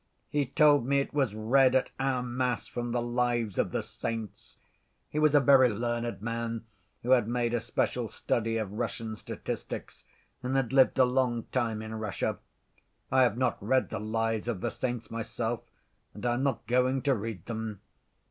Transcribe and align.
He 0.29 0.47
told 0.47 0.83
me 0.87 0.99
it 0.99 1.13
was 1.13 1.35
read 1.35 1.75
at 1.75 1.91
our 1.99 2.23
mass 2.23 2.65
from 2.65 2.91
the 2.91 3.03
Lives 3.03 3.59
of 3.59 3.69
the 3.69 3.83
Saints... 3.83 4.57
he 5.07 5.19
was 5.19 5.35
a 5.35 5.39
very 5.39 5.69
learned 5.69 6.23
man 6.23 6.65
who 7.03 7.11
had 7.11 7.27
made 7.27 7.53
a 7.53 7.59
special 7.59 8.09
study 8.09 8.57
of 8.57 8.71
Russian 8.71 9.15
statistics 9.15 10.03
and 10.41 10.55
had 10.55 10.73
lived 10.73 10.97
a 10.97 11.05
long 11.05 11.43
time 11.51 11.83
in 11.83 11.93
Russia.... 11.93 12.39
I 13.11 13.21
have 13.21 13.37
not 13.37 13.61
read 13.63 13.89
the 13.89 13.99
Lives 13.99 14.47
of 14.47 14.61
the 14.61 14.71
Saints 14.71 15.11
myself, 15.11 15.61
and 16.15 16.25
I 16.25 16.33
am 16.33 16.41
not 16.41 16.65
going 16.65 17.03
to 17.03 17.13
read 17.13 17.45
them 17.45 17.81